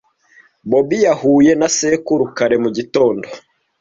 Bob 0.69 0.89
yahuye 1.05 1.51
na 1.59 1.67
sekuru 1.77 2.23
kare 2.37 2.55
mu 2.63 2.69
gitondo. 2.77 3.25